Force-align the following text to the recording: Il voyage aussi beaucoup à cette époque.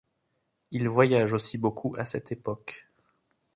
Il 0.71 0.87
voyage 0.89 1.31
aussi 1.33 1.59
beaucoup 1.59 1.93
à 1.95 2.05
cette 2.05 2.31
époque. 2.31 2.87